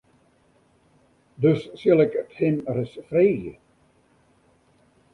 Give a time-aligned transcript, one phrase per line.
[1.43, 3.53] Dus sil ik it him ris freegje.